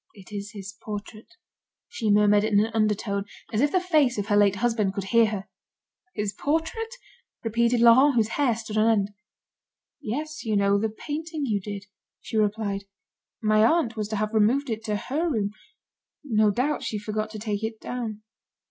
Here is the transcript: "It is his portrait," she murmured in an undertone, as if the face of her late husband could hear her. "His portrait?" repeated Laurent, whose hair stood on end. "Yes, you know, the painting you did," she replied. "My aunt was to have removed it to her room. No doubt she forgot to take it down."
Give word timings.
"It 0.15 0.31
is 0.31 0.53
his 0.53 0.73
portrait," 0.81 1.35
she 1.87 2.09
murmured 2.09 2.43
in 2.43 2.59
an 2.59 2.71
undertone, 2.73 3.25
as 3.53 3.61
if 3.61 3.71
the 3.71 3.79
face 3.79 4.17
of 4.17 4.29
her 4.29 4.35
late 4.35 4.55
husband 4.55 4.95
could 4.95 5.03
hear 5.03 5.27
her. 5.27 5.47
"His 6.15 6.33
portrait?" 6.33 6.95
repeated 7.43 7.81
Laurent, 7.81 8.15
whose 8.15 8.29
hair 8.29 8.55
stood 8.55 8.79
on 8.79 8.89
end. 8.89 9.11
"Yes, 10.01 10.43
you 10.43 10.55
know, 10.55 10.79
the 10.79 10.89
painting 10.89 11.45
you 11.45 11.61
did," 11.61 11.85
she 12.19 12.35
replied. 12.35 12.85
"My 13.43 13.63
aunt 13.63 13.95
was 13.95 14.07
to 14.07 14.15
have 14.15 14.33
removed 14.33 14.71
it 14.71 14.83
to 14.85 14.95
her 14.95 15.29
room. 15.29 15.51
No 16.23 16.49
doubt 16.49 16.81
she 16.81 16.97
forgot 16.97 17.29
to 17.29 17.37
take 17.37 17.63
it 17.63 17.79
down." 17.79 18.23